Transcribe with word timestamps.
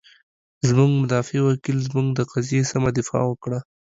زمونږ 0.67 0.91
مدافع 1.01 1.39
وکیل، 1.43 1.77
زمونږ 1.87 2.07
د 2.13 2.19
قضیې 2.31 2.61
سمه 2.71 2.89
دفاع 2.97 3.23
وکړه. 3.27 3.59